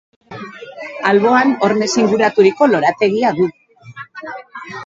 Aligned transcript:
Alboan 1.09 1.53
hormez 1.67 1.89
inguraturiko 2.05 2.71
lorategia 2.73 3.35
du. 3.43 3.49